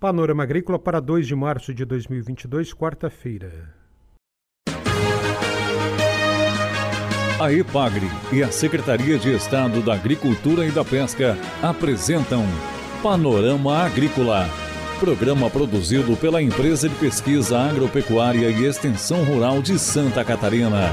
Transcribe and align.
Panorama 0.00 0.44
Agrícola 0.44 0.78
para 0.78 1.00
2 1.00 1.26
de 1.26 1.34
março 1.34 1.74
de 1.74 1.84
2022, 1.84 2.72
quarta-feira. 2.72 3.74
A 7.40 7.52
EPAGRE 7.52 8.06
e 8.32 8.40
a 8.40 8.52
Secretaria 8.52 9.18
de 9.18 9.34
Estado 9.34 9.82
da 9.82 9.94
Agricultura 9.94 10.64
e 10.64 10.70
da 10.70 10.84
Pesca 10.84 11.36
apresentam 11.60 12.44
Panorama 13.02 13.76
Agrícola, 13.76 14.48
programa 15.00 15.50
produzido 15.50 16.16
pela 16.16 16.40
Empresa 16.40 16.88
de 16.88 16.94
Pesquisa 16.94 17.58
Agropecuária 17.58 18.50
e 18.50 18.66
Extensão 18.66 19.24
Rural 19.24 19.60
de 19.60 19.80
Santa 19.80 20.24
Catarina. 20.24 20.92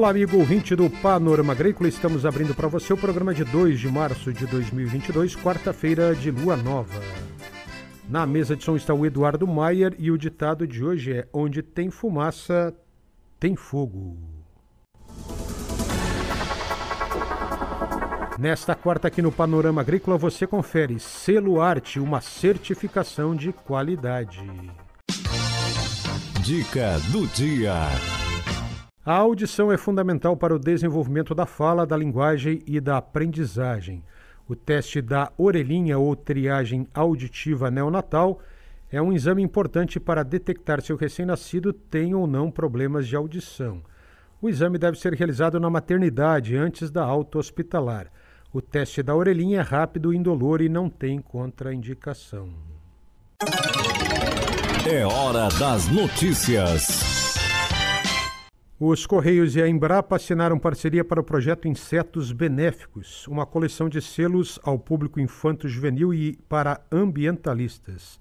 Olá, 0.00 0.08
amigo 0.08 0.38
ouvinte 0.38 0.74
do 0.74 0.88
Panorama 0.88 1.52
Agrícola. 1.52 1.86
Estamos 1.86 2.24
abrindo 2.24 2.54
para 2.54 2.66
você 2.66 2.90
o 2.90 2.96
programa 2.96 3.34
de 3.34 3.44
2 3.44 3.78
de 3.78 3.86
março 3.86 4.32
de 4.32 4.46
2022, 4.46 5.36
quarta-feira 5.36 6.14
de 6.14 6.30
lua 6.30 6.56
nova. 6.56 6.98
Na 8.08 8.24
mesa 8.26 8.56
de 8.56 8.64
som 8.64 8.76
está 8.76 8.94
o 8.94 9.04
Eduardo 9.04 9.46
Maier 9.46 9.94
e 9.98 10.10
o 10.10 10.16
ditado 10.16 10.66
de 10.66 10.82
hoje 10.82 11.12
é: 11.12 11.28
Onde 11.30 11.62
tem 11.62 11.90
fumaça, 11.90 12.74
tem 13.38 13.54
fogo. 13.54 14.16
Nesta 18.38 18.74
quarta 18.74 19.08
aqui 19.08 19.20
no 19.20 19.30
Panorama 19.30 19.82
Agrícola 19.82 20.16
você 20.16 20.46
confere 20.46 20.98
Selo 20.98 21.60
Arte, 21.60 22.00
uma 22.00 22.22
certificação 22.22 23.36
de 23.36 23.52
qualidade. 23.52 24.40
Dica 26.42 26.98
do 27.12 27.26
dia. 27.26 27.74
A 29.10 29.14
audição 29.14 29.72
é 29.72 29.76
fundamental 29.76 30.36
para 30.36 30.54
o 30.54 30.58
desenvolvimento 30.58 31.34
da 31.34 31.44
fala, 31.44 31.84
da 31.84 31.96
linguagem 31.96 32.62
e 32.64 32.80
da 32.80 32.98
aprendizagem. 32.98 34.04
O 34.48 34.54
teste 34.54 35.02
da 35.02 35.32
orelhinha 35.36 35.98
ou 35.98 36.14
triagem 36.14 36.86
auditiva 36.94 37.72
neonatal 37.72 38.38
é 38.88 39.02
um 39.02 39.12
exame 39.12 39.42
importante 39.42 39.98
para 39.98 40.22
detectar 40.22 40.80
se 40.80 40.92
o 40.92 40.96
recém-nascido 40.96 41.72
tem 41.72 42.14
ou 42.14 42.24
não 42.28 42.52
problemas 42.52 43.08
de 43.08 43.16
audição. 43.16 43.82
O 44.40 44.48
exame 44.48 44.78
deve 44.78 44.96
ser 44.96 45.12
realizado 45.14 45.58
na 45.58 45.68
maternidade 45.68 46.56
antes 46.56 46.88
da 46.88 47.02
alta 47.02 47.38
hospitalar. 47.38 48.06
O 48.52 48.62
teste 48.62 49.02
da 49.02 49.12
orelhinha 49.12 49.58
é 49.58 49.62
rápido, 49.62 50.14
indolor 50.14 50.60
e 50.60 50.68
não 50.68 50.88
tem 50.88 51.20
contraindicação. 51.20 52.48
É 54.88 55.04
hora 55.04 55.48
das 55.58 55.88
notícias. 55.88 57.09
Os 58.82 59.04
Correios 59.04 59.56
e 59.56 59.62
a 59.62 59.68
Embrapa 59.68 60.16
assinaram 60.16 60.58
parceria 60.58 61.04
para 61.04 61.20
o 61.20 61.22
projeto 61.22 61.68
Insetos 61.68 62.32
Benéficos, 62.32 63.28
uma 63.28 63.44
coleção 63.44 63.90
de 63.90 64.00
selos 64.00 64.58
ao 64.62 64.78
público 64.78 65.20
infanto-juvenil 65.20 66.14
e 66.14 66.38
para 66.48 66.80
ambientalistas. 66.90 68.18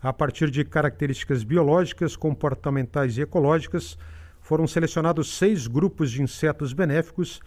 A 0.00 0.12
partir 0.12 0.52
de 0.52 0.64
características 0.64 1.42
biológicas, 1.42 2.14
comportamentais 2.14 3.18
e 3.18 3.22
ecológicas, 3.22 3.98
foram 4.40 4.68
selecionados 4.68 5.36
seis 5.36 5.66
grupos 5.66 6.12
de 6.12 6.22
insetos 6.22 6.72
benéficos 6.72 7.40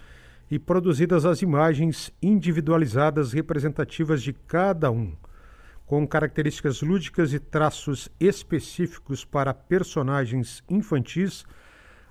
e 0.50 0.60
produzidas 0.60 1.24
as 1.26 1.42
imagens 1.42 2.12
individualizadas 2.22 3.32
representativas 3.32 4.22
de 4.22 4.34
cada 4.34 4.92
um, 4.92 5.16
com 5.86 6.06
características 6.06 6.82
lúdicas 6.82 7.32
e 7.32 7.40
traços 7.40 8.10
específicos 8.20 9.24
para 9.24 9.54
personagens 9.54 10.62
infantis 10.70 11.46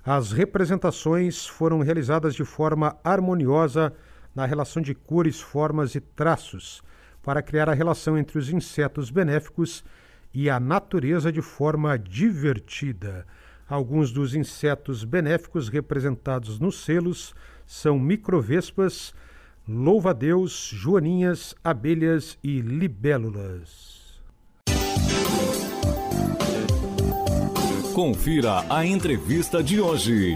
as 0.03 0.31
representações 0.31 1.45
foram 1.45 1.79
realizadas 1.79 2.33
de 2.33 2.43
forma 2.43 2.97
harmoniosa 3.03 3.93
na 4.33 4.45
relação 4.45 4.81
de 4.81 4.95
cores, 4.95 5.39
formas 5.39 5.93
e 5.93 5.99
traços, 5.99 6.81
para 7.21 7.41
criar 7.41 7.69
a 7.69 7.73
relação 7.73 8.17
entre 8.17 8.39
os 8.39 8.49
insetos 8.49 9.11
benéficos 9.11 9.83
e 10.33 10.49
a 10.49 10.59
natureza 10.59 11.31
de 11.31 11.41
forma 11.41 11.99
divertida. 11.99 13.27
Alguns 13.69 14.11
dos 14.11 14.33
insetos 14.33 15.03
benéficos 15.03 15.69
representados 15.69 16.59
nos 16.59 16.83
selos 16.83 17.35
são 17.67 17.99
microvespas, 17.99 19.13
louva-a-Deus, 19.67 20.71
joaninhas, 20.73 21.53
abelhas 21.63 22.39
e 22.43 22.59
libélulas. 22.59 24.00
Confira 28.01 28.65
a 28.67 28.83
entrevista 28.83 29.61
de 29.61 29.79
hoje. 29.79 30.35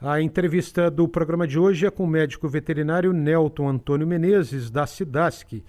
A 0.00 0.22
entrevista 0.22 0.90
do 0.90 1.06
programa 1.06 1.46
de 1.46 1.58
hoje 1.58 1.84
é 1.84 1.90
com 1.90 2.04
o 2.04 2.06
médico 2.06 2.48
veterinário 2.48 3.12
Nelton 3.12 3.68
Antônio 3.68 4.06
Menezes, 4.06 4.70
da 4.70 4.86
Cidasc, 4.86 5.62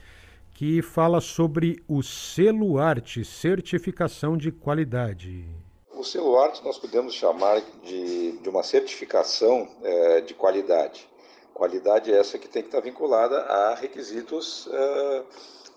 que 0.54 0.82
fala 0.82 1.20
sobre 1.20 1.84
o 1.90 2.02
selo 2.02 2.80
arte, 2.80 3.26
certificação 3.26 4.38
de 4.38 4.50
qualidade. 4.50 5.46
O 5.94 6.06
selo 6.06 6.40
arte 6.40 6.64
nós 6.64 6.78
podemos 6.78 7.14
chamar 7.14 7.62
de, 7.84 8.38
de 8.38 8.48
uma 8.48 8.64
certificação 8.64 9.68
é, 9.84 10.22
de 10.22 10.34
qualidade. 10.34 11.06
Qualidade 11.54 12.14
essa 12.14 12.40
que 12.40 12.48
tem 12.48 12.62
que 12.62 12.70
estar 12.70 12.80
vinculada 12.80 13.42
a 13.42 13.76
requisitos 13.76 14.70
é, 14.72 15.24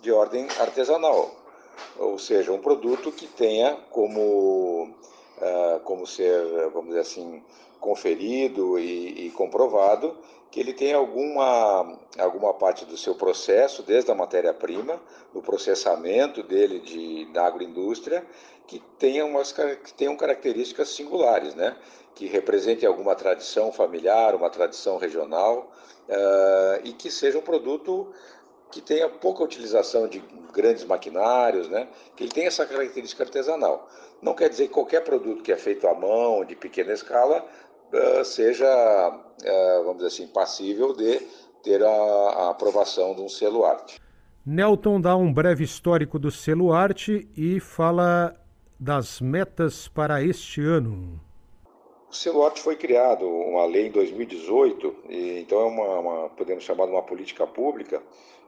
de 0.02 0.12
ordem 0.12 0.46
artesanal 0.60 1.45
ou 1.98 2.18
seja, 2.18 2.52
um 2.52 2.58
produto 2.58 3.10
que 3.12 3.26
tenha 3.26 3.76
como, 3.90 4.90
uh, 5.38 5.80
como 5.84 6.06
ser, 6.06 6.68
vamos 6.70 6.88
dizer 6.88 7.00
assim, 7.00 7.42
conferido 7.80 8.78
e, 8.78 9.26
e, 9.26 9.30
comprovado 9.30 10.16
que 10.50 10.60
ele 10.60 10.72
tem 10.72 10.94
alguma, 10.94 11.98
alguma 12.18 12.54
parte 12.54 12.84
do 12.84 12.96
seu 12.96 13.14
processo, 13.14 13.82
desde 13.82 14.10
a 14.10 14.14
matéria-prima, 14.14 15.00
no 15.34 15.42
processamento 15.42 16.42
dele 16.42 16.80
de, 16.80 17.26
da 17.26 17.46
agroindústria, 17.46 18.24
que, 18.66 18.80
tenha 18.98 19.24
umas, 19.24 19.52
que 19.52 19.92
tenham 19.94 20.16
características 20.16 20.88
singulares, 20.88 21.54
né? 21.54 21.76
que 22.14 22.26
represente 22.26 22.86
alguma 22.86 23.14
tradição 23.14 23.70
familiar, 23.70 24.34
uma 24.34 24.48
tradição 24.48 24.96
regional, 24.96 25.70
uh, 26.08 26.80
e 26.84 26.92
que 26.94 27.10
seja 27.10 27.38
um 27.38 27.42
produto 27.42 28.10
que 28.70 28.80
tenha 28.80 29.08
pouca 29.08 29.44
utilização 29.44 30.08
de 30.08 30.22
grandes 30.52 30.84
maquinários, 30.84 31.68
né? 31.68 31.88
que 32.14 32.24
ele 32.24 32.32
tenha 32.32 32.48
essa 32.48 32.66
característica 32.66 33.22
artesanal. 33.22 33.88
Não 34.22 34.34
quer 34.34 34.48
dizer 34.48 34.68
que 34.68 34.74
qualquer 34.74 35.04
produto 35.04 35.42
que 35.42 35.52
é 35.52 35.56
feito 35.56 35.86
à 35.86 35.94
mão, 35.94 36.44
de 36.44 36.56
pequena 36.56 36.92
escala, 36.92 37.44
uh, 37.92 38.24
seja, 38.24 38.66
uh, 38.66 39.84
vamos 39.84 39.96
dizer 39.96 40.08
assim, 40.08 40.26
passível 40.26 40.94
de 40.94 41.20
ter 41.62 41.82
a, 41.82 42.50
aprovação 42.50 43.14
de 43.14 43.20
um 43.20 43.28
selo 43.28 43.64
arte. 43.64 44.00
Nelton 44.44 45.00
dá 45.00 45.16
um 45.16 45.32
breve 45.32 45.64
histórico 45.64 46.18
do 46.18 46.30
selo 46.30 46.72
arte 46.72 47.28
e 47.36 47.58
fala 47.58 48.34
das 48.78 49.20
metas 49.20 49.88
para 49.88 50.22
este 50.22 50.60
ano. 50.60 51.20
O 52.08 52.14
selo 52.14 52.44
arte 52.44 52.60
foi 52.60 52.76
criado, 52.76 53.26
uma 53.26 53.66
lei 53.66 53.88
em 53.88 53.90
2018, 53.90 54.96
e, 55.08 55.40
então 55.40 55.58
é 55.58 55.64
uma, 55.64 55.98
uma 55.98 56.28
podemos 56.30 56.62
chamar 56.62 56.86
de 56.86 56.92
uma 56.92 57.02
política 57.02 57.46
pública 57.46 58.00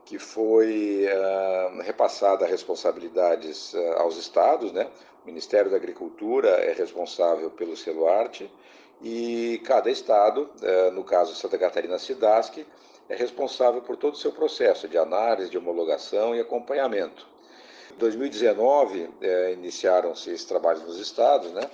que 0.05 0.17
foi 0.17 1.05
uh, 1.05 1.81
repassada 1.81 2.45
responsabilidades 2.45 3.73
uh, 3.73 3.93
aos 3.97 4.17
estados, 4.17 4.71
né? 4.71 4.89
O 5.23 5.27
Ministério 5.27 5.69
da 5.69 5.77
Agricultura 5.77 6.49
é 6.49 6.73
responsável 6.73 7.51
pelo 7.51 7.77
selo 7.77 8.07
arte 8.07 8.51
e 9.01 9.61
cada 9.65 9.89
estado, 9.89 10.49
uh, 10.61 10.91
no 10.91 11.03
caso 11.03 11.35
Santa 11.35 11.57
Catarina 11.57 11.99
Cidasc, 11.99 12.65
é 13.07 13.15
responsável 13.15 13.81
por 13.81 13.97
todo 13.97 14.13
o 14.13 14.17
seu 14.17 14.31
processo 14.31 14.87
de 14.87 14.97
análise, 14.97 15.49
de 15.49 15.57
homologação 15.57 16.35
e 16.35 16.39
acompanhamento. 16.39 17.27
Em 17.91 17.97
2019, 17.97 19.09
iniciaram-se 19.53 20.29
esses 20.29 20.45
trabalhos 20.45 20.83
nos 20.83 20.99
estados, 20.99 21.51
né? 21.51 21.69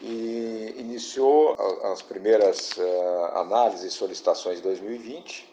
E 0.00 0.74
iniciou 0.76 1.56
as 1.90 2.02
primeiras 2.02 2.78
análises 3.34 3.92
e 3.92 3.96
solicitações 3.96 4.58
de 4.58 4.62
2020 4.62 5.48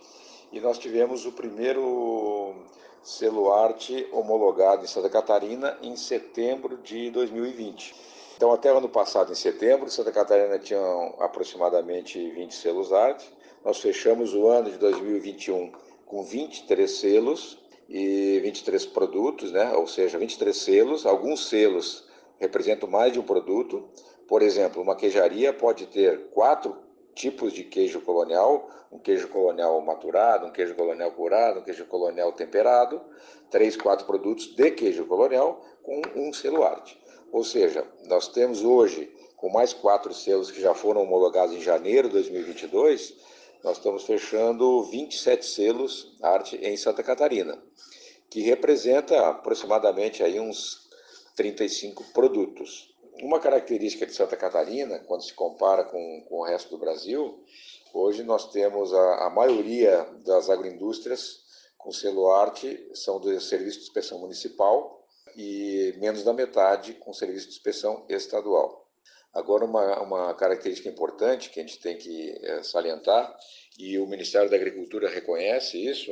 e 0.52 0.60
nós 0.60 0.78
tivemos 0.78 1.26
o 1.26 1.32
primeiro 1.32 2.56
selo 3.04 3.54
arte 3.54 4.08
homologado 4.12 4.84
em 4.84 4.88
Santa 4.88 5.10
Catarina 5.10 5.78
em 5.82 5.96
setembro 5.96 6.78
de 6.78 7.12
2020. 7.12 7.94
Então, 8.36 8.52
até 8.52 8.70
ano 8.70 8.90
passado, 8.90 9.32
em 9.32 9.36
setembro, 9.36 9.90
Santa 9.90 10.12
Catarina 10.12 10.60
tinha 10.60 10.80
aproximadamente 11.20 12.20
20 12.32 12.54
selos 12.54 12.92
arte. 12.92 13.26
Nós 13.64 13.80
fechamos 13.80 14.34
o 14.34 14.48
ano 14.48 14.70
de 14.70 14.78
2021 14.78 15.72
com 16.06 16.24
23 16.24 16.92
selos 16.92 17.58
e 17.88 18.40
23 18.44 18.86
produtos, 18.88 19.52
né? 19.52 19.74
ou 19.74 19.88
seja, 19.88 20.18
23 20.18 20.56
selos. 20.56 21.06
Alguns 21.06 21.48
selos 21.48 22.04
representam 22.40 22.90
mais 22.90 23.14
de 23.14 23.20
um 23.20 23.24
produto. 23.24 23.88
Por 24.28 24.42
exemplo, 24.42 24.82
uma 24.82 24.96
queijaria 24.96 25.54
pode 25.54 25.86
ter 25.86 26.28
quatro 26.32 26.76
tipos 27.16 27.54
de 27.54 27.64
queijo 27.64 28.02
colonial, 28.02 28.70
um 28.92 29.00
queijo 29.00 29.30
colonial 29.30 29.80
maturado, 29.82 30.46
um 30.46 30.52
queijo 30.52 30.76
colonial 30.76 31.12
curado, 31.12 31.62
um 31.62 31.64
queijo 31.64 31.86
colonial 31.86 32.34
temperado, 32.34 33.02
três, 33.50 33.76
quatro 33.76 34.06
produtos 34.06 34.54
de 34.54 34.72
queijo 34.72 35.06
colonial 35.06 35.66
com 35.82 36.02
um 36.16 36.34
selo 36.34 36.64
arte. 36.64 37.00
Ou 37.32 37.44
seja, 37.44 37.88
nós 38.06 38.28
temos 38.28 38.64
hoje, 38.64 39.12
com 39.38 39.50
mais 39.50 39.74
quatro 39.74 40.14
selos 40.14 40.52
que 40.52 40.62
já 40.62 40.74
foram 40.74 41.04
homologados 41.04 41.56
em 41.56 41.62
janeiro 41.62 42.08
de 42.08 42.16
2022, 42.16 43.16
nós 43.64 43.78
estamos 43.78 44.04
fechando 44.04 44.84
27 44.84 45.46
selos 45.46 46.16
arte 46.22 46.56
em 46.58 46.78
Santa 46.78 47.02
Catarina, 47.02 47.58
que 48.30 48.42
representa 48.42 49.28
aproximadamente 49.28 50.22
aí 50.24 50.40
uns 50.40 50.90
35 51.36 52.04
produtos. 52.14 52.95
Uma 53.22 53.40
característica 53.40 54.06
de 54.06 54.14
Santa 54.14 54.36
Catarina, 54.36 55.00
quando 55.00 55.24
se 55.24 55.34
compara 55.34 55.84
com, 55.86 56.26
com 56.28 56.40
o 56.40 56.44
resto 56.44 56.70
do 56.70 56.78
Brasil, 56.78 57.44
hoje 57.94 58.24
nós 58.24 58.52
temos 58.52 58.94
a, 58.94 59.28
a 59.28 59.30
maioria 59.30 60.04
das 60.26 60.50
agroindústrias 60.50 61.44
com 61.78 61.92
selo 61.92 62.32
arte 62.32 62.90
são 62.94 63.20
do 63.20 63.40
serviço 63.40 63.80
de 63.80 63.86
inspeção 63.86 64.20
municipal 64.20 65.06
e 65.36 65.94
menos 65.98 66.24
da 66.24 66.34
metade 66.34 66.94
com 66.96 67.14
serviço 67.14 67.48
de 67.48 67.54
inspeção 67.54 68.06
estadual. 68.10 68.86
Agora, 69.34 69.66
uma, 69.66 70.02
uma 70.02 70.34
característica 70.34 70.90
importante 70.90 71.50
que 71.50 71.60
a 71.60 71.64
gente 71.64 71.80
tem 71.80 71.98
que 71.98 72.32
é, 72.42 72.64
salientar, 72.64 73.38
e 73.78 74.00
o 74.00 74.08
Ministério 74.08 74.50
da 74.50 74.56
Agricultura 74.56 75.10
reconhece 75.10 75.78
isso, 75.78 76.12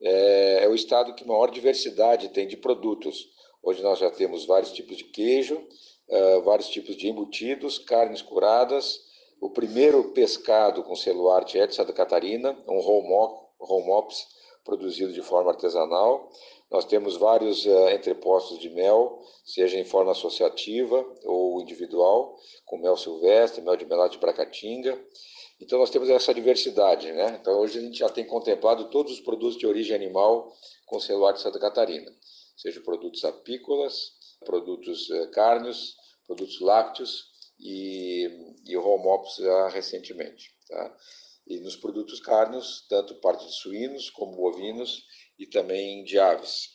é, 0.00 0.64
é 0.64 0.68
o 0.68 0.74
estado 0.74 1.14
que 1.14 1.26
maior 1.26 1.50
diversidade 1.50 2.28
tem 2.30 2.46
de 2.46 2.56
produtos. 2.56 3.30
Hoje 3.62 3.82
nós 3.82 3.98
já 3.98 4.10
temos 4.10 4.44
vários 4.44 4.72
tipos 4.72 4.96
de 4.96 5.04
queijo, 5.04 5.64
uh, 6.08 6.42
vários 6.42 6.68
tipos 6.68 6.96
de 6.96 7.08
embutidos, 7.08 7.78
carnes 7.78 8.22
curadas. 8.22 9.00
O 9.40 9.50
primeiro 9.50 10.12
pescado 10.12 10.82
com 10.82 10.96
selo 10.96 11.30
arte 11.30 11.58
é 11.58 11.66
de 11.66 11.74
Santa 11.74 11.92
Catarina, 11.92 12.56
um 12.66 12.78
home 12.78 13.90
ops 13.90 14.26
produzido 14.64 15.12
de 15.12 15.22
forma 15.22 15.50
artesanal. 15.50 16.30
Nós 16.70 16.84
temos 16.84 17.16
vários 17.16 17.64
uh, 17.64 17.90
entrepostos 17.90 18.58
de 18.58 18.68
mel, 18.70 19.22
seja 19.44 19.78
em 19.78 19.84
forma 19.84 20.10
associativa 20.10 21.04
ou 21.24 21.60
individual, 21.60 22.36
com 22.64 22.78
mel 22.78 22.96
silvestre, 22.96 23.62
mel 23.62 23.76
de 23.76 23.86
melate 23.86 24.14
de 24.14 24.18
bracatinga. 24.18 25.00
Então 25.60 25.78
nós 25.78 25.90
temos 25.90 26.10
essa 26.10 26.34
diversidade, 26.34 27.10
né? 27.12 27.38
Então 27.40 27.58
hoje 27.60 27.78
a 27.78 27.82
gente 27.82 27.98
já 27.98 28.08
tem 28.08 28.26
contemplado 28.26 28.90
todos 28.90 29.12
os 29.12 29.20
produtos 29.20 29.56
de 29.56 29.66
origem 29.66 29.94
animal 29.94 30.52
com 30.86 31.00
celular 31.00 31.32
de 31.32 31.40
Santa 31.40 31.58
Catarina, 31.58 32.12
seja 32.56 32.80
produtos 32.80 33.24
apícolas, 33.24 34.15
produtos 34.46 35.10
uh, 35.10 35.30
cárneos, 35.32 35.94
produtos 36.26 36.60
lácteos 36.60 37.26
e, 37.60 38.54
e 38.64 38.76
home 38.76 39.06
ops 39.08 39.36
já 39.36 39.68
recentemente, 39.68 40.50
tá? 40.68 40.96
E 41.46 41.60
nos 41.60 41.76
produtos 41.76 42.20
cárneos, 42.20 42.86
tanto 42.88 43.14
parte 43.20 43.46
de 43.46 43.52
suínos 43.52 44.10
como 44.10 44.36
bovinos 44.36 45.04
e 45.38 45.46
também 45.46 46.02
de 46.04 46.18
aves. 46.18 46.74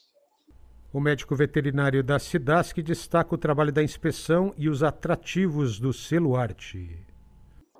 O 0.93 0.99
médico 0.99 1.35
veterinário 1.35 2.03
da 2.03 2.19
Cidasc 2.19 2.77
destaca 2.81 3.33
o 3.33 3.37
trabalho 3.37 3.71
da 3.71 3.81
inspeção 3.81 4.53
e 4.57 4.69
os 4.69 4.83
atrativos 4.83 5.79
do 5.79 5.93
selo 5.93 6.35
arte. 6.35 7.05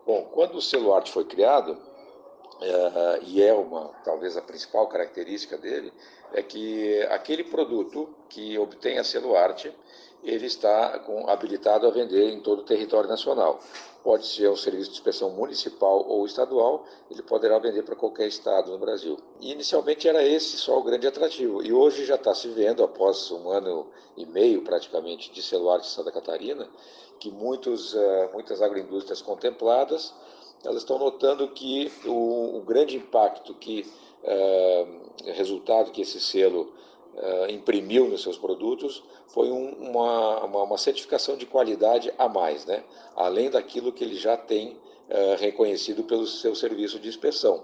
Bom, 0.05 0.25
quando 0.33 0.55
o 0.55 0.61
selo 0.61 0.93
arte 0.93 1.11
foi 1.11 1.25
criado, 1.25 1.77
é, 2.61 3.19
e 3.23 3.41
é 3.41 3.53
uma 3.53 3.89
talvez 4.03 4.37
a 4.37 4.41
principal 4.41 4.87
característica 4.87 5.57
dele, 5.57 5.91
é 6.33 6.43
que 6.43 7.01
aquele 7.09 7.43
produto 7.43 8.07
que 8.29 8.57
obtém 8.57 8.99
a 8.99 9.03
selo 9.03 9.35
arte, 9.35 9.73
ele 10.23 10.45
está 10.45 10.99
com, 10.99 11.27
habilitado 11.27 11.87
a 11.87 11.89
vender 11.89 12.29
em 12.29 12.39
todo 12.39 12.59
o 12.59 12.65
território 12.65 13.09
nacional. 13.09 13.59
Pode 14.03 14.27
ser 14.27 14.49
um 14.49 14.55
serviço 14.55 14.91
de 14.91 14.95
inspeção 14.95 15.31
municipal 15.31 16.05
ou 16.07 16.25
estadual, 16.25 16.85
ele 17.09 17.21
poderá 17.23 17.57
vender 17.57 17.83
para 17.83 17.95
qualquer 17.95 18.27
estado 18.27 18.71
no 18.71 18.77
Brasil. 18.77 19.17
E 19.39 19.51
inicialmente 19.51 20.07
era 20.07 20.23
esse 20.23 20.57
só 20.57 20.77
o 20.77 20.83
grande 20.83 21.07
atrativo, 21.07 21.63
e 21.63 21.73
hoje 21.73 22.05
já 22.05 22.15
está 22.15 22.33
se 22.33 22.47
vendo, 22.49 22.83
após 22.83 23.31
um 23.31 23.49
ano 23.49 23.87
e 24.15 24.25
meio 24.25 24.63
praticamente 24.63 25.31
de 25.31 25.41
celular 25.41 25.79
de 25.79 25.87
Santa 25.87 26.11
Catarina, 26.11 26.67
que 27.19 27.31
muitos, 27.31 27.93
uh, 27.93 28.29
muitas 28.33 28.61
agroindústrias 28.61 29.21
contempladas 29.21 30.13
elas 30.63 30.77
estão 30.77 30.97
notando 30.97 31.47
que 31.49 31.91
o, 32.05 32.57
o 32.57 32.61
grande 32.61 32.95
impacto 32.95 33.53
que 33.55 33.85
uh, 34.23 35.31
resultado 35.31 35.91
que 35.91 36.01
esse 36.01 36.19
selo 36.19 36.73
uh, 37.15 37.51
imprimiu 37.51 38.07
nos 38.07 38.21
seus 38.21 38.37
produtos 38.37 39.03
foi 39.27 39.49
um, 39.49 39.89
uma, 39.89 40.45
uma, 40.45 40.63
uma, 40.63 40.77
certificação 40.77 41.37
de 41.37 41.45
qualidade 41.45 42.13
a 42.17 42.27
mais, 42.27 42.65
né? 42.65 42.83
além 43.15 43.49
daquilo 43.49 43.91
que 43.91 44.03
ele 44.03 44.15
já 44.15 44.35
tem 44.37 44.71
uh, 44.71 45.35
reconhecido 45.39 46.03
pelo 46.03 46.27
seu 46.27 46.53
serviço 46.53 46.99
de 46.99 47.07
inspeção. 47.07 47.63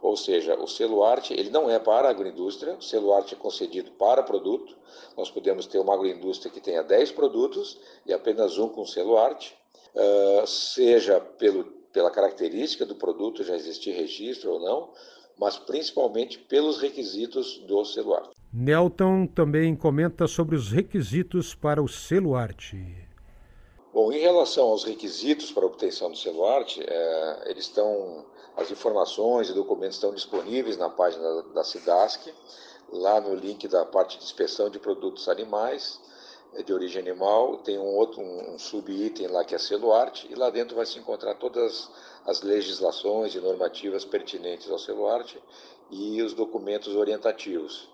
Ou 0.00 0.16
seja, 0.16 0.54
o 0.54 0.68
selo 0.68 1.02
arte 1.02 1.34
ele 1.34 1.50
não 1.50 1.68
é 1.68 1.78
para 1.78 2.06
a 2.06 2.10
agroindústria, 2.10 2.74
o 2.74 2.82
selo 2.82 3.12
arte 3.12 3.34
é 3.34 3.36
concedido 3.36 3.90
para 3.92 4.22
produto. 4.22 4.76
Nós 5.16 5.28
podemos 5.28 5.66
ter 5.66 5.78
uma 5.78 5.94
agroindústria 5.94 6.52
que 6.52 6.60
tenha 6.60 6.84
10 6.84 7.10
produtos 7.12 7.78
e 8.06 8.12
apenas 8.12 8.58
um 8.58 8.68
com 8.68 8.86
selo 8.86 9.18
arte, 9.18 9.56
uh, 9.96 10.46
seja 10.46 11.18
pelo, 11.20 11.77
pela 11.92 12.10
característica 12.10 12.84
do 12.84 12.94
produto 12.94 13.42
já 13.42 13.54
existir 13.54 13.92
registro 13.92 14.52
ou 14.52 14.60
não, 14.60 14.90
mas 15.38 15.56
principalmente 15.56 16.38
pelos 16.38 16.80
requisitos 16.80 17.58
do 17.66 17.78
arte. 18.14 18.30
Nelton 18.52 19.26
também 19.26 19.76
comenta 19.76 20.26
sobre 20.26 20.56
os 20.56 20.70
requisitos 20.72 21.54
para 21.54 21.82
o 21.82 21.88
selo 21.88 22.34
arte. 22.34 22.76
Bom, 23.92 24.12
em 24.12 24.20
relação 24.20 24.68
aos 24.68 24.84
requisitos 24.84 25.52
para 25.52 25.64
a 25.64 25.66
obtenção 25.66 26.10
do 26.10 26.16
selo 26.16 26.44
arte, 26.44 26.82
é, 26.82 27.50
eles 27.50 27.64
estão, 27.64 28.26
as 28.56 28.70
informações 28.70 29.48
e 29.48 29.54
documentos 29.54 29.96
estão 29.96 30.12
disponíveis 30.12 30.76
na 30.76 30.88
página 30.88 31.22
da, 31.22 31.42
da 31.54 31.64
Cidasc, 31.64 32.32
lá 32.90 33.20
no 33.20 33.34
link 33.34 33.68
da 33.68 33.84
parte 33.84 34.18
de 34.18 34.24
inspeção 34.24 34.70
de 34.70 34.78
produtos 34.78 35.28
animais 35.28 36.00
é, 36.54 36.62
de 36.62 36.72
origem 36.72 37.00
animal, 37.00 37.58
tem 37.58 37.78
um 37.78 37.96
outro 37.96 38.20
um, 38.20 38.54
um 38.54 38.58
subitem 38.58 39.26
lá 39.26 39.44
que 39.44 39.54
é 39.54 39.58
selo 39.58 39.92
arte 39.92 40.26
e 40.30 40.34
lá 40.34 40.50
dentro 40.50 40.76
vai 40.76 40.86
se 40.86 40.98
encontrar 40.98 41.34
todas 41.34 41.90
as 42.26 42.42
legislações 42.42 43.34
e 43.34 43.40
normativas 43.40 44.04
pertinentes 44.04 44.70
ao 44.70 44.78
selo 44.78 45.08
arte 45.08 45.42
e 45.90 46.22
os 46.22 46.34
documentos 46.34 46.94
orientativos. 46.94 47.88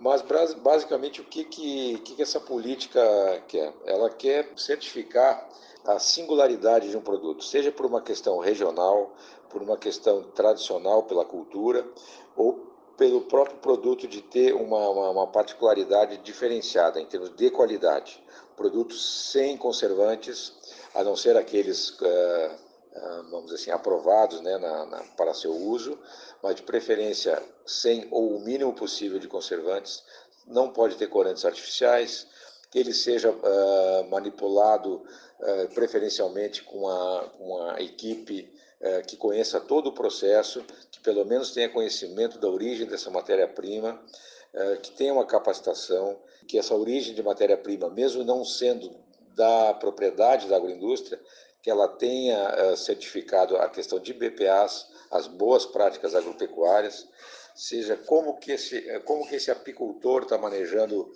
Mas 0.00 0.22
basicamente 0.56 1.20
o 1.20 1.24
que, 1.24 1.44
que, 1.44 1.98
que 1.98 2.22
essa 2.22 2.40
política 2.40 3.00
quer? 3.46 3.72
Ela 3.86 4.10
quer 4.10 4.50
certificar 4.56 5.48
a 5.84 5.98
singularidade 5.98 6.90
de 6.90 6.96
um 6.96 7.00
produto, 7.00 7.44
seja 7.44 7.70
por 7.70 7.86
uma 7.86 8.00
questão 8.00 8.38
regional, 8.38 9.14
por 9.48 9.62
uma 9.62 9.76
questão 9.76 10.22
tradicional 10.22 11.04
pela 11.04 11.24
cultura, 11.24 11.86
ou 12.36 12.71
pelo 13.02 13.22
próprio 13.22 13.56
produto 13.56 14.06
de 14.06 14.22
ter 14.22 14.54
uma, 14.54 14.88
uma, 14.88 15.10
uma 15.10 15.26
particularidade 15.26 16.18
diferenciada 16.18 17.00
em 17.00 17.06
termos 17.06 17.34
de 17.34 17.50
qualidade. 17.50 18.22
Produtos 18.56 19.32
sem 19.32 19.56
conservantes, 19.56 20.52
a 20.94 21.02
não 21.02 21.16
ser 21.16 21.36
aqueles, 21.36 21.98
uh, 21.98 22.04
uh, 22.04 23.22
vamos 23.28 23.46
dizer 23.46 23.56
assim, 23.56 23.70
aprovados 23.72 24.40
né, 24.40 24.56
na, 24.56 24.86
na, 24.86 24.98
para 25.16 25.34
seu 25.34 25.52
uso, 25.52 25.98
mas 26.40 26.54
de 26.54 26.62
preferência 26.62 27.42
sem 27.66 28.06
ou 28.08 28.36
o 28.36 28.40
mínimo 28.40 28.72
possível 28.72 29.18
de 29.18 29.26
conservantes, 29.26 30.04
não 30.46 30.70
pode 30.70 30.94
ter 30.94 31.08
corantes 31.08 31.44
artificiais, 31.44 32.28
que 32.70 32.78
ele 32.78 32.94
seja 32.94 33.32
uh, 33.32 34.10
manipulado 34.10 35.02
preferencialmente 35.74 36.62
com 36.62 36.78
uma, 36.78 37.22
uma 37.40 37.82
equipe 37.82 38.48
uh, 38.82 39.06
que 39.06 39.16
conheça 39.16 39.60
todo 39.60 39.88
o 39.88 39.92
processo, 39.92 40.64
que 40.90 41.00
pelo 41.00 41.24
menos 41.24 41.52
tenha 41.52 41.68
conhecimento 41.68 42.38
da 42.38 42.48
origem 42.48 42.86
dessa 42.86 43.10
matéria-prima, 43.10 44.00
que 44.82 44.90
tenha 44.90 45.14
uma 45.14 45.24
capacitação, 45.24 46.18
que 46.46 46.58
essa 46.58 46.74
origem 46.74 47.14
de 47.14 47.22
matéria-prima, 47.22 47.88
mesmo 47.88 48.22
não 48.22 48.44
sendo 48.44 48.94
da 49.34 49.72
propriedade 49.72 50.46
da 50.46 50.56
agroindústria, 50.56 51.18
que 51.62 51.70
ela 51.70 51.88
tenha 51.88 52.76
certificado 52.76 53.56
a 53.56 53.66
questão 53.70 53.98
de 53.98 54.12
BPAs, 54.12 54.88
as 55.10 55.26
boas 55.26 55.64
práticas 55.64 56.14
agropecuárias, 56.14 57.08
seja 57.54 57.96
como 57.96 58.36
que 58.36 58.52
esse, 58.52 58.82
como 59.06 59.26
que 59.26 59.36
esse 59.36 59.50
apicultor 59.50 60.24
está 60.24 60.36
manejando 60.36 61.10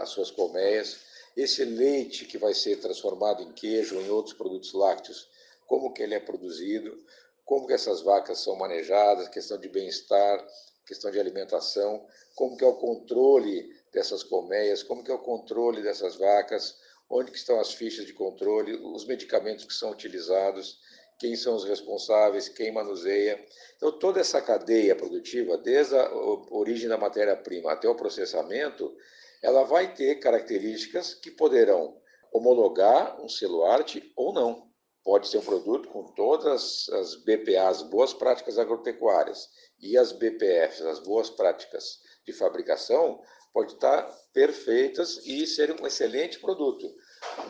as 0.00 0.10
suas 0.10 0.30
colmeias, 0.30 0.98
esse 1.36 1.64
leite 1.64 2.26
que 2.26 2.38
vai 2.38 2.54
ser 2.54 2.76
transformado 2.76 3.42
em 3.42 3.52
queijo 3.52 3.96
ou 3.96 4.02
em 4.02 4.10
outros 4.10 4.34
produtos 4.34 4.72
lácteos, 4.72 5.28
como 5.66 5.92
que 5.92 6.02
ele 6.02 6.14
é 6.14 6.20
produzido, 6.20 6.96
como 7.44 7.66
que 7.66 7.72
essas 7.72 8.00
vacas 8.02 8.40
são 8.40 8.56
manejadas, 8.56 9.28
questão 9.28 9.58
de 9.58 9.68
bem-estar, 9.68 10.46
questão 10.86 11.10
de 11.10 11.18
alimentação, 11.18 12.06
como 12.34 12.56
que 12.56 12.64
é 12.64 12.66
o 12.66 12.76
controle 12.76 13.70
dessas 13.92 14.22
colmeias, 14.22 14.82
como 14.82 15.02
que 15.02 15.10
é 15.10 15.14
o 15.14 15.18
controle 15.18 15.82
dessas 15.82 16.16
vacas, 16.16 16.76
onde 17.08 17.30
que 17.30 17.36
estão 17.36 17.60
as 17.60 17.72
fichas 17.72 18.06
de 18.06 18.12
controle, 18.12 18.74
os 18.74 19.06
medicamentos 19.06 19.64
que 19.64 19.74
são 19.74 19.90
utilizados, 19.90 20.78
quem 21.18 21.36
são 21.36 21.54
os 21.54 21.64
responsáveis, 21.64 22.48
quem 22.48 22.72
manuseia. 22.72 23.42
Então, 23.76 23.92
toda 23.98 24.20
essa 24.20 24.40
cadeia 24.42 24.96
produtiva, 24.96 25.56
desde 25.56 25.96
a 25.96 26.12
origem 26.50 26.88
da 26.88 26.98
matéria-prima 26.98 27.72
até 27.72 27.88
o 27.88 27.94
processamento, 27.94 28.94
ela 29.42 29.62
vai 29.62 29.94
ter 29.94 30.16
características 30.16 31.14
que 31.14 31.30
poderão 31.30 32.00
homologar 32.32 33.20
um 33.22 33.28
selo 33.28 33.64
arte 33.64 34.12
ou 34.16 34.32
não. 34.32 34.73
Pode 35.04 35.28
ser 35.28 35.38
um 35.38 35.44
produto 35.44 35.88
com 35.90 36.04
todas 36.14 36.88
as 36.88 37.14
BPAs, 37.16 37.82
boas 37.82 38.14
práticas 38.14 38.58
agropecuárias, 38.58 39.48
e 39.80 39.98
as 39.98 40.12
BPFs, 40.12 40.80
as 40.82 40.98
boas 40.98 41.28
práticas 41.28 42.00
de 42.26 42.32
fabricação, 42.32 43.20
pode 43.52 43.74
estar 43.74 44.02
perfeitas 44.32 45.18
e 45.26 45.46
ser 45.46 45.78
um 45.78 45.86
excelente 45.86 46.40
produto 46.40 46.90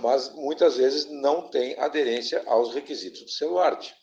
mas 0.00 0.32
muitas 0.34 0.76
vezes 0.76 1.06
não 1.06 1.49
tem 1.49 1.78
aderência 1.78 2.42
aos 2.46 2.75
requisitos 2.75 3.38
do 3.38 3.58
arte. 3.58 3.94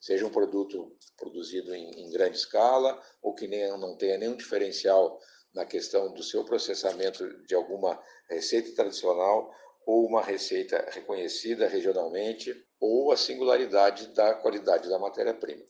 Seja 0.00 0.26
um 0.26 0.30
produto 0.30 0.96
produzido 1.16 1.74
em, 1.74 1.90
em 1.90 2.10
grande 2.10 2.36
escala 2.36 3.00
ou 3.22 3.34
que 3.34 3.46
nem, 3.46 3.68
não 3.78 3.96
tenha 3.96 4.18
nenhum 4.18 4.36
diferencial 4.36 5.20
na 5.54 5.64
questão 5.64 6.12
do 6.12 6.22
seu 6.22 6.44
processamento 6.44 7.44
de 7.44 7.54
alguma 7.54 8.00
receita 8.28 8.74
tradicional 8.74 9.54
ou 9.86 10.06
uma 10.06 10.22
receita 10.22 10.84
reconhecida 10.92 11.68
regionalmente 11.68 12.54
ou 12.80 13.12
a 13.12 13.16
singularidade 13.16 14.14
da 14.14 14.34
qualidade 14.34 14.88
da 14.88 14.98
matéria-prima. 14.98 15.62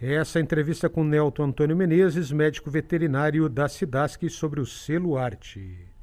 Essa 0.00 0.40
entrevista 0.40 0.90
com 0.90 1.02
Nelton 1.02 1.44
Antônio 1.44 1.74
Menezes, 1.74 2.30
médico 2.30 2.70
veterinário 2.70 3.48
da 3.48 3.66
Cidasc, 3.66 4.28
sobre 4.28 4.60
o 4.60 4.66
selo 4.66 5.16
arte. 5.16 5.96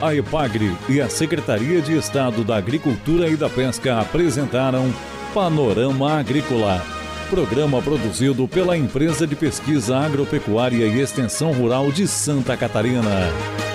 A 0.00 0.14
EPAGRE 0.14 0.76
e 0.88 1.00
a 1.00 1.08
Secretaria 1.08 1.80
de 1.80 1.96
Estado 1.96 2.44
da 2.44 2.56
Agricultura 2.56 3.28
e 3.28 3.36
da 3.36 3.48
Pesca 3.48 3.98
apresentaram 3.98 4.84
Panorama 5.34 6.18
Agrícola, 6.18 6.82
programa 7.28 7.82
produzido 7.82 8.46
pela 8.46 8.76
Empresa 8.76 9.26
de 9.26 9.34
Pesquisa 9.34 9.96
Agropecuária 9.96 10.86
e 10.86 11.00
Extensão 11.00 11.52
Rural 11.52 11.90
de 11.90 12.06
Santa 12.06 12.56
Catarina. 12.56 13.65